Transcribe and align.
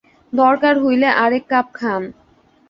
দরকার 0.33 0.75
হইলে 0.83 1.07
আরেক 1.23 1.43
কাপ 1.51 1.67
খান। 1.73 2.01